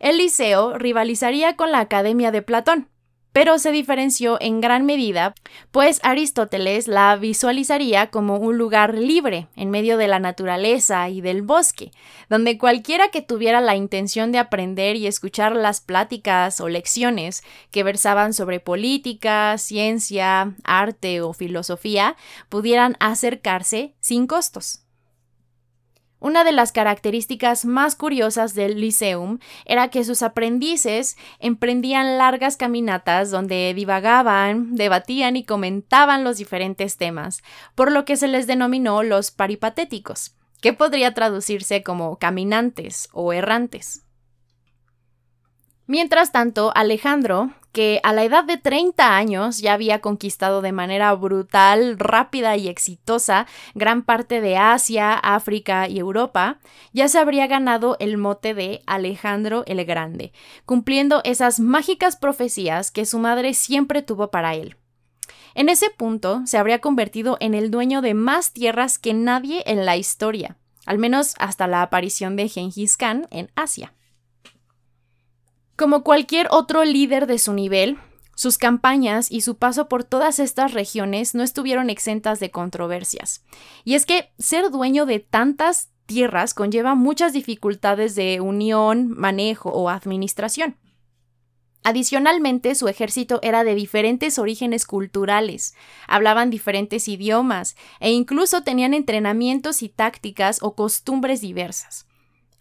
El 0.00 0.18
liceo 0.18 0.76
rivalizaría 0.76 1.56
con 1.56 1.70
la 1.70 1.78
Academia 1.78 2.32
de 2.32 2.42
Platón, 2.42 2.88
pero 3.32 3.58
se 3.58 3.70
diferenció 3.70 4.38
en 4.40 4.60
gran 4.60 4.86
medida, 4.86 5.34
pues 5.70 6.00
Aristóteles 6.02 6.88
la 6.88 7.16
visualizaría 7.16 8.08
como 8.08 8.36
un 8.36 8.58
lugar 8.58 8.94
libre 8.94 9.46
en 9.56 9.70
medio 9.70 9.96
de 9.96 10.08
la 10.08 10.18
naturaleza 10.18 11.08
y 11.08 11.20
del 11.20 11.42
bosque, 11.42 11.92
donde 12.28 12.58
cualquiera 12.58 13.08
que 13.08 13.22
tuviera 13.22 13.60
la 13.60 13.76
intención 13.76 14.32
de 14.32 14.38
aprender 14.38 14.96
y 14.96 15.06
escuchar 15.06 15.54
las 15.54 15.80
pláticas 15.80 16.60
o 16.60 16.68
lecciones 16.68 17.42
que 17.70 17.82
versaban 17.82 18.34
sobre 18.34 18.60
política, 18.60 19.56
ciencia, 19.58 20.54
arte 20.64 21.20
o 21.20 21.32
filosofía, 21.32 22.16
pudieran 22.48 22.96
acercarse 23.00 23.94
sin 24.00 24.26
costos. 24.26 24.80
Una 26.20 26.44
de 26.44 26.52
las 26.52 26.70
características 26.70 27.64
más 27.64 27.96
curiosas 27.96 28.54
del 28.54 28.78
Lyceum 28.78 29.38
era 29.64 29.88
que 29.88 30.04
sus 30.04 30.22
aprendices 30.22 31.16
emprendían 31.38 32.18
largas 32.18 32.58
caminatas 32.58 33.30
donde 33.30 33.72
divagaban, 33.74 34.76
debatían 34.76 35.36
y 35.36 35.44
comentaban 35.44 36.22
los 36.22 36.36
diferentes 36.36 36.98
temas, 36.98 37.42
por 37.74 37.90
lo 37.90 38.04
que 38.04 38.16
se 38.16 38.28
les 38.28 38.46
denominó 38.46 39.02
los 39.02 39.30
paripatéticos, 39.30 40.34
que 40.60 40.74
podría 40.74 41.14
traducirse 41.14 41.82
como 41.82 42.18
caminantes 42.18 43.08
o 43.12 43.32
errantes. 43.32 44.04
Mientras 45.86 46.32
tanto, 46.32 46.70
Alejandro, 46.76 47.50
que 47.72 48.00
a 48.02 48.12
la 48.12 48.24
edad 48.24 48.44
de 48.44 48.56
30 48.56 49.16
años 49.16 49.58
ya 49.58 49.74
había 49.74 50.00
conquistado 50.00 50.62
de 50.62 50.72
manera 50.72 51.12
brutal, 51.14 51.98
rápida 51.98 52.56
y 52.56 52.68
exitosa 52.68 53.46
gran 53.74 54.02
parte 54.02 54.40
de 54.40 54.56
Asia, 54.56 55.14
África 55.14 55.88
y 55.88 55.98
Europa, 55.98 56.58
ya 56.92 57.08
se 57.08 57.18
habría 57.18 57.46
ganado 57.46 57.96
el 58.00 58.16
mote 58.16 58.54
de 58.54 58.82
Alejandro 58.86 59.64
el 59.66 59.84
Grande, 59.84 60.32
cumpliendo 60.66 61.20
esas 61.24 61.60
mágicas 61.60 62.16
profecías 62.16 62.90
que 62.90 63.06
su 63.06 63.18
madre 63.18 63.54
siempre 63.54 64.02
tuvo 64.02 64.30
para 64.30 64.54
él. 64.54 64.76
En 65.54 65.68
ese 65.68 65.90
punto 65.90 66.42
se 66.44 66.58
habría 66.58 66.80
convertido 66.80 67.36
en 67.40 67.54
el 67.54 67.70
dueño 67.70 68.02
de 68.02 68.14
más 68.14 68.52
tierras 68.52 68.98
que 68.98 69.14
nadie 69.14 69.62
en 69.66 69.84
la 69.84 69.96
historia, 69.96 70.56
al 70.86 70.98
menos 70.98 71.34
hasta 71.38 71.66
la 71.66 71.82
aparición 71.82 72.36
de 72.36 72.48
Genghis 72.48 72.96
Khan 72.96 73.26
en 73.30 73.50
Asia. 73.56 73.92
Como 75.80 76.04
cualquier 76.04 76.46
otro 76.50 76.84
líder 76.84 77.26
de 77.26 77.38
su 77.38 77.54
nivel, 77.54 77.96
sus 78.34 78.58
campañas 78.58 79.32
y 79.32 79.40
su 79.40 79.56
paso 79.56 79.88
por 79.88 80.04
todas 80.04 80.38
estas 80.38 80.74
regiones 80.74 81.34
no 81.34 81.42
estuvieron 81.42 81.88
exentas 81.88 82.38
de 82.38 82.50
controversias. 82.50 83.46
Y 83.82 83.94
es 83.94 84.04
que 84.04 84.30
ser 84.38 84.70
dueño 84.70 85.06
de 85.06 85.20
tantas 85.20 85.88
tierras 86.04 86.52
conlleva 86.52 86.96
muchas 86.96 87.32
dificultades 87.32 88.14
de 88.14 88.42
unión, 88.42 89.08
manejo 89.08 89.70
o 89.70 89.88
administración. 89.88 90.76
Adicionalmente, 91.82 92.74
su 92.74 92.86
ejército 92.86 93.38
era 93.40 93.64
de 93.64 93.74
diferentes 93.74 94.38
orígenes 94.38 94.84
culturales, 94.84 95.74
hablaban 96.06 96.50
diferentes 96.50 97.08
idiomas 97.08 97.74
e 98.00 98.10
incluso 98.12 98.64
tenían 98.64 98.92
entrenamientos 98.92 99.82
y 99.82 99.88
tácticas 99.88 100.58
o 100.60 100.74
costumbres 100.74 101.40
diversas. 101.40 102.06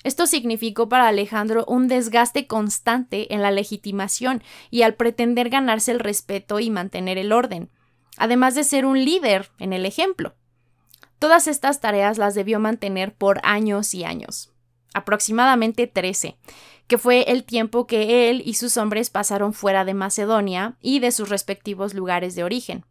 Esto 0.04 0.28
significó 0.28 0.88
para 0.88 1.08
Alejandro 1.08 1.66
un 1.68 1.88
desgaste 1.88 2.48
constante 2.48 3.34
en 3.34 3.42
la 3.42 3.52
legitimación 3.52 4.42
y 4.70 4.84
al 4.84 4.96
pretender 4.96 5.50
ganarse 5.50 5.92
el 5.92 6.00
respeto 6.00 6.60
y 6.60 6.70
mantener 6.70 7.18
el 7.18 7.34
orden, 7.34 7.70
además 8.18 8.56
de 8.56 8.64
ser 8.64 8.86
un 8.86 9.04
líder 9.04 9.50
en 9.60 9.74
el 9.74 9.86
ejemplo. 9.86 10.36
Todas 11.20 11.48
estas 11.48 11.82
tareas 11.82 12.18
las 12.18 12.34
debió 12.34 12.62
mantener 12.62 13.14
por 13.14 13.42
años 13.44 13.94
y 13.94 14.06
años, 14.06 14.54
aproximadamente 14.94 15.86
13, 15.86 16.38
que 16.88 16.98
fue 16.98 17.32
el 17.32 17.44
tiempo 17.44 17.86
que 17.86 18.30
él 18.30 18.42
y 18.46 18.54
sus 18.54 18.78
hombres 18.78 19.10
pasaron 19.10 19.54
fuera 19.54 19.84
de 19.84 19.94
Macedonia 19.94 20.78
y 20.82 21.00
de 21.00 21.12
sus 21.12 21.28
respectivos 21.28 21.94
lugares 21.94 22.36
de 22.36 22.46
origen. 22.46 22.86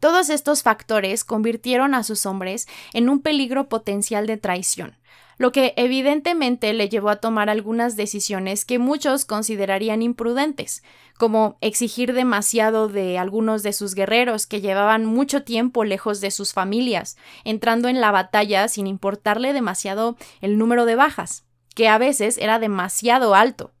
Todos 0.00 0.30
estos 0.30 0.62
factores 0.62 1.24
convirtieron 1.24 1.94
a 1.94 2.02
sus 2.02 2.24
hombres 2.24 2.66
en 2.94 3.10
un 3.10 3.20
peligro 3.20 3.68
potencial 3.68 4.26
de 4.26 4.38
traición, 4.38 4.96
lo 5.36 5.52
que 5.52 5.74
evidentemente 5.76 6.72
le 6.72 6.88
llevó 6.88 7.10
a 7.10 7.16
tomar 7.16 7.50
algunas 7.50 7.96
decisiones 7.96 8.64
que 8.64 8.78
muchos 8.78 9.26
considerarían 9.26 10.00
imprudentes, 10.00 10.82
como 11.18 11.58
exigir 11.60 12.14
demasiado 12.14 12.88
de 12.88 13.18
algunos 13.18 13.62
de 13.62 13.74
sus 13.74 13.94
guerreros 13.94 14.46
que 14.46 14.62
llevaban 14.62 15.04
mucho 15.04 15.44
tiempo 15.44 15.84
lejos 15.84 16.22
de 16.22 16.30
sus 16.30 16.54
familias, 16.54 17.18
entrando 17.44 17.88
en 17.88 18.00
la 18.00 18.10
batalla 18.10 18.68
sin 18.68 18.86
importarle 18.86 19.52
demasiado 19.52 20.16
el 20.40 20.56
número 20.56 20.86
de 20.86 20.94
bajas, 20.94 21.44
que 21.74 21.88
a 21.88 21.98
veces 21.98 22.38
era 22.38 22.58
demasiado 22.58 23.34
alto, 23.34 23.72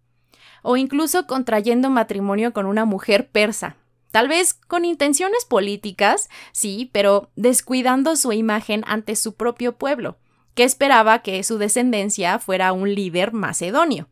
o 0.62 0.76
incluso 0.76 1.26
contrayendo 1.26 1.88
matrimonio 1.88 2.52
con 2.52 2.66
una 2.66 2.84
mujer 2.84 3.30
persa, 3.30 3.76
Tal 4.10 4.28
vez 4.28 4.54
con 4.54 4.84
intenciones 4.84 5.44
políticas, 5.44 6.28
sí, 6.52 6.90
pero 6.92 7.30
descuidando 7.36 8.16
su 8.16 8.32
imagen 8.32 8.82
ante 8.86 9.14
su 9.16 9.34
propio 9.34 9.78
pueblo, 9.78 10.18
que 10.54 10.64
esperaba 10.64 11.22
que 11.22 11.42
su 11.44 11.58
descendencia 11.58 12.38
fuera 12.38 12.72
un 12.72 12.94
líder 12.94 13.32
macedonio. 13.32 14.08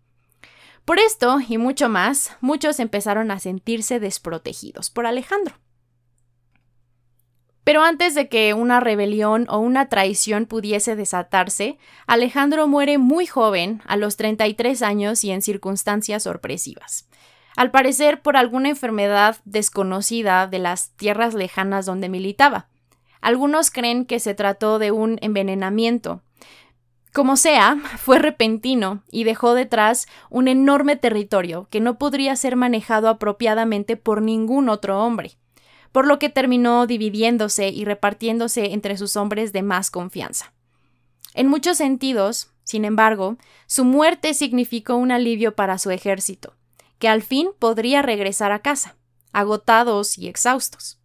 Por 0.85 0.99
esto 1.01 1.39
y 1.47 1.59
mucho 1.59 1.89
más, 1.89 2.37
muchos 2.41 2.81
empezaron 2.81 3.31
a 3.31 3.41
sentirse 3.41 4.01
desprotegidos 4.01 4.89
por 4.89 5.07
Alejandro. 5.07 5.57
Pero 7.65 7.83
antes 7.83 8.15
de 8.15 8.31
que 8.31 8.55
una 8.55 8.81
rebelión 8.81 9.45
o 9.51 9.59
una 9.59 9.91
traición 9.91 10.47
pudiese 10.47 10.97
desatarse, 10.97 11.77
Alejandro 12.07 12.67
muere 12.67 12.97
muy 12.97 13.27
joven, 13.27 13.83
a 13.85 13.99
los 13.99 14.17
33 14.17 14.81
años 14.81 15.23
y 15.23 15.33
en 15.33 15.43
circunstancias 15.43 16.23
sorpresivas. 16.23 17.07
Al 17.59 17.73
parecer 17.73 18.23
por 18.23 18.37
alguna 18.37 18.69
enfermedad 18.69 19.39
desconocida 19.45 20.47
de 20.47 20.61
las 20.61 20.91
tierras 20.91 21.35
lejanas 21.35 21.87
donde 21.87 22.09
militaba. 22.09 22.69
Algunos 23.21 23.73
creen 23.73 24.05
que 24.05 24.21
se 24.21 24.33
trató 24.33 24.79
de 24.79 24.93
un 24.93 25.19
envenenamiento, 25.23 26.23
como 27.13 27.37
sea, 27.37 27.77
fue 27.99 28.21
repentino 28.21 29.03
y 29.11 29.25
dejó 29.25 29.55
detrás 29.55 30.07
un 30.31 30.47
enorme 30.47 30.95
territorio 30.95 31.67
que 31.69 31.81
no 31.81 31.99
podría 31.99 32.37
ser 32.37 32.55
manejado 32.55 33.09
apropiadamente 33.09 33.97
por 33.97 34.23
ningún 34.23 34.69
otro 34.69 35.03
hombre, 35.05 35.33
por 35.91 36.07
lo 36.07 36.21
que 36.21 36.29
terminó 36.29 36.87
dividiéndose 36.87 37.71
y 37.71 37.85
repartiéndose 37.85 38.73
entre 38.73 38.97
sus 38.97 39.17
hombres 39.17 39.53
de 39.53 39.65
más 39.65 39.91
confianza. 39.91 40.53
En 41.35 41.49
muchos 41.49 41.79
sentidos, 41.79 42.53
sin 42.63 42.85
embargo, 42.85 43.37
su 43.67 43.85
muerte 43.85 44.33
significó 44.33 44.95
un 44.95 45.11
alivio 45.11 45.57
para 45.57 45.79
su 45.79 45.91
ejército, 45.91 46.55
que 46.99 47.09
al 47.09 47.23
fin 47.23 47.51
podría 47.59 48.03
regresar 48.03 48.53
a 48.53 48.61
casa, 48.61 48.97
agotados 49.33 50.19
y 50.19 50.29
exhaustos. 50.29 50.99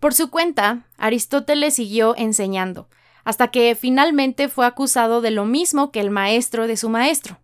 Por 0.00 0.14
su 0.14 0.30
cuenta, 0.30 0.86
Aristóteles 0.96 1.74
siguió 1.74 2.14
enseñando, 2.16 2.88
hasta 3.24 3.48
que 3.48 3.74
finalmente 3.74 4.48
fue 4.48 4.66
acusado 4.66 5.20
de 5.20 5.30
lo 5.30 5.44
mismo 5.44 5.92
que 5.92 6.00
el 6.00 6.10
maestro 6.10 6.66
de 6.66 6.76
su 6.76 6.88
maestro, 6.88 7.38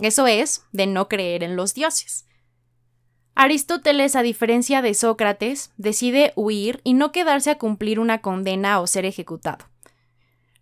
eso 0.00 0.26
es, 0.26 0.64
de 0.72 0.86
no 0.86 1.08
creer 1.08 1.42
en 1.42 1.56
los 1.56 1.74
dioses. 1.74 2.26
Aristóteles, 3.34 4.16
a 4.16 4.22
diferencia 4.22 4.82
de 4.82 4.94
Sócrates, 4.94 5.72
decide 5.76 6.32
huir 6.34 6.80
y 6.82 6.94
no 6.94 7.12
quedarse 7.12 7.50
a 7.50 7.58
cumplir 7.58 8.00
una 8.00 8.20
condena 8.20 8.80
o 8.80 8.86
ser 8.86 9.04
ejecutado. 9.04 9.64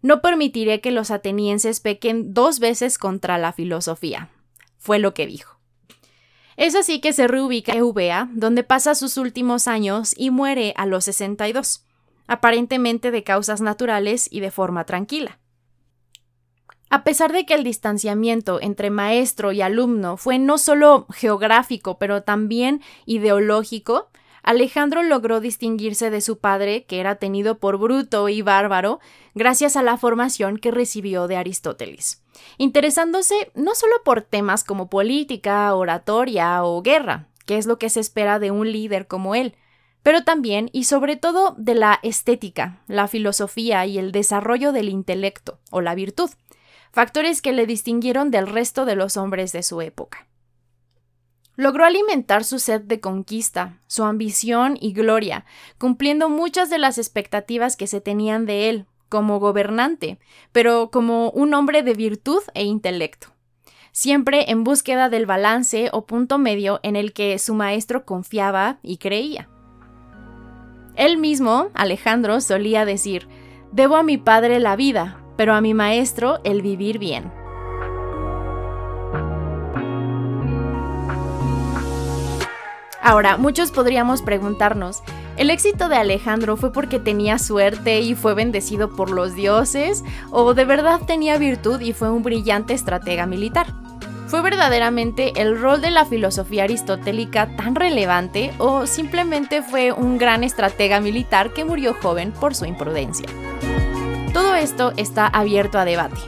No 0.03 0.21
permitiré 0.21 0.81
que 0.81 0.91
los 0.91 1.11
atenienses 1.11 1.81
pequen 1.81 2.35
dos 2.35 2.59
veces 2.59 2.99
contra 2.99 3.39
la 3.39 3.53
filosofía, 3.53 4.31
fue 4.87 4.99
lo 4.99 5.13
que 5.13 5.27
dijo. 5.27 5.59
Es 6.57 6.75
así 6.75 7.01
que 7.01 7.13
se 7.13 7.27
reubica 7.29 7.73
en 7.73 7.79
Eubea, 7.79 8.31
donde 8.33 8.63
pasa 8.63 8.95
sus 8.95 9.19
últimos 9.19 9.69
años 9.69 10.15
y 10.17 10.31
muere 10.31 10.73
a 10.77 10.87
los 10.87 11.05
62 11.05 11.83
aparentemente 12.29 13.11
de 13.11 13.23
causas 13.23 13.61
naturales 13.61 14.29
y 14.31 14.41
de 14.41 14.51
forma 14.51 14.85
tranquila. 14.85 15.39
A 16.89 17.05
pesar 17.05 17.33
de 17.33 17.47
que 17.47 17.55
el 17.55 17.65
distanciamiento 17.65 18.61
entre 18.61 18.91
maestro 18.91 19.53
y 19.53 19.61
alumno 19.61 20.17
fue 20.17 20.39
no 20.39 20.57
solo 20.59 21.07
geográfico, 21.13 21.99
pero 21.99 22.23
también 22.23 22.81
ideológico, 23.07 24.09
Alejandro 24.47 25.03
logró 25.03 25.41
distinguirse 25.41 26.09
de 26.09 26.21
su 26.21 26.39
padre, 26.39 26.85
que 26.85 27.01
era 27.01 27.17
tenido 27.17 27.59
por 27.59 27.79
bruto 27.79 28.29
y 28.29 28.43
bárbaro, 28.43 29.01
gracias 29.35 29.75
a 29.75 29.83
la 29.83 29.97
formación 29.97 30.57
que 30.59 30.71
recibió 30.71 31.27
de 31.27 31.37
Aristóteles, 31.37 32.23
interesándose 32.57 33.51
no 33.57 33.75
solo 33.75 33.97
por 34.05 34.23
temas 34.23 34.63
como 34.63 34.89
política, 34.89 35.75
oratoria 35.75 36.63
o 36.63 36.81
guerra, 36.81 37.27
que 37.45 37.59
es 37.59 37.67
lo 37.67 37.81
que 37.81 37.91
se 37.91 37.99
espera 37.99 38.39
de 38.39 38.53
un 38.53 38.71
líder 38.71 39.09
como 39.09 39.35
él, 39.35 39.57
pero 40.05 40.23
también 40.23 40.71
y 40.73 40.85
sobre 40.85 41.17
todo 41.17 41.57
de 41.59 41.75
la 41.75 41.99
estética, 42.05 42.85
la 42.87 43.09
filosofía 43.09 43.85
y 43.85 43.99
el 43.99 44.13
desarrollo 44.13 44.71
del 44.71 44.89
intelecto 44.89 45.59
o 45.73 45.81
la 45.81 45.97
virtud, 45.97 46.31
factores 46.93 47.43
que 47.43 47.53
le 47.53 47.67
distinguieron 47.67 48.31
del 48.31 48.47
resto 48.47 48.85
de 48.85 48.95
los 48.95 49.17
hombres 49.17 49.51
de 49.51 49.65
su 49.65 49.81
época. 49.81 50.29
Logró 51.57 51.85
alimentar 51.85 52.45
su 52.45 52.59
sed 52.59 52.83
de 52.83 53.01
conquista, 53.01 53.81
su 53.87 54.05
ambición 54.05 54.77
y 54.81 54.93
gloria, 54.93 55.47
cumpliendo 55.79 56.29
muchas 56.29 56.69
de 56.69 56.79
las 56.79 56.99
expectativas 56.99 57.77
que 57.77 57.87
se 57.87 58.01
tenían 58.01 58.45
de 58.45 58.69
él 58.69 58.87
como 59.09 59.41
gobernante, 59.41 60.19
pero 60.53 60.91
como 60.91 61.31
un 61.31 61.55
hombre 61.55 61.83
de 61.83 61.95
virtud 61.95 62.43
e 62.55 62.65
intelecto, 62.65 63.29
siempre 63.93 64.51
en 64.51 64.65
búsqueda 64.65 65.09
del 65.09 65.25
balance 65.25 65.89
o 65.93 66.07
punto 66.07 66.39
medio 66.39 66.81
en 66.83 66.97
el 66.97 67.13
que 67.13 67.39
su 67.39 67.55
maestro 67.55 68.05
confiaba 68.05 68.79
y 68.83 68.99
creía. 68.99 69.49
Él 70.97 71.19
mismo, 71.19 71.71
Alejandro, 71.75 72.41
solía 72.41 72.85
decir, 72.85 73.29
Debo 73.73 73.97
a 73.97 74.03
mi 74.03 74.17
padre 74.19 74.61
la 74.61 74.77
vida, 74.77 75.23
pero 75.37 75.55
a 75.55 75.61
mi 75.61 75.75
maestro 75.75 76.39
el 76.45 76.63
vivir 76.63 76.99
bien. 76.99 77.31
Ahora, 83.07 83.37
muchos 83.37 83.71
podríamos 83.71 84.21
preguntarnos, 84.21 85.05
¿el 85.37 85.51
éxito 85.51 85.89
de 85.89 85.95
Alejandro 85.95 86.57
fue 86.57 86.73
porque 86.73 86.99
tenía 86.99 87.39
suerte 87.39 88.01
y 88.01 88.17
fue 88.17 88.35
bendecido 88.35 88.97
por 88.97 89.13
los 89.13 89.37
dioses? 89.37 90.03
¿O 90.33 90.55
de 90.55 90.65
verdad 90.65 91.01
tenía 91.07 91.39
virtud 91.39 91.81
y 91.81 91.93
fue 91.93 92.11
un 92.11 92.25
brillante 92.25 92.75
estratega 92.75 93.25
militar? 93.27 93.69
¿Fue 94.27 94.43
verdaderamente 94.43 95.41
el 95.41 95.57
rol 95.61 95.81
de 95.83 95.93
la 95.93 96.05
filosofía 96.05 96.65
aristotélica 96.65 97.55
tan 97.55 97.77
relevante 97.77 98.53
o 98.59 98.89
simplemente 98.89 99.63
fue 99.63 99.93
un 99.93 100.19
gran 100.19 100.43
estratega 100.43 101.01
militar 101.01 101.53
que 101.53 101.65
murió 101.65 101.95
joven 102.03 102.33
por 102.33 102.57
su 102.57 102.65
imprudencia? 102.65 103.29
Todo 104.33 104.57
esto 104.57 104.93
está 104.97 105.29
abierto 105.29 105.79
a 105.79 105.85
debate, 105.85 106.19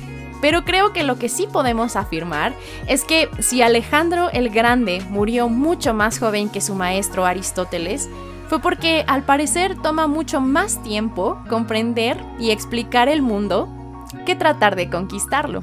pero 0.41 0.65
creo 0.65 0.93
que 0.93 1.05
lo 1.05 1.19
que 1.19 1.29
sí 1.29 1.47
podemos 1.51 1.97
afirmar 1.97 2.55
es 2.87 3.05
que 3.05 3.29
si 3.41 3.63
Alejandro 3.63 4.31
el 4.31 4.51
Grande 4.51 5.03
murió 5.11 5.49
mucho 5.49 5.95
más 5.95 6.19
joven 6.19 6.49
que 6.49 6.61
su 6.61 6.75
maestro 6.75 7.27
Aristóteles, 7.27 8.09
fue 8.49 8.61
porque 8.61 9.05
al 9.07 9.25
parecer 9.25 9.77
toma 9.83 10.07
mucho 10.07 10.41
más 10.41 10.83
tiempo 10.83 11.39
comprender 11.49 12.17
y 12.39 12.51
explicar 12.51 13.09
el 13.09 13.23
mundo 13.23 13.69
que 14.25 14.35
tratar 14.35 14.75
de 14.75 14.89
conquistarlo. 14.89 15.63